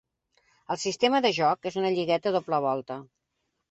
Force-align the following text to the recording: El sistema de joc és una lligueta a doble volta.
El 0.75 0.79
sistema 0.85 1.21
de 1.27 1.33
joc 1.41 1.71
és 1.73 1.79
una 1.85 1.95
lligueta 2.01 2.35
a 2.35 2.39
doble 2.41 2.65
volta. 2.71 3.03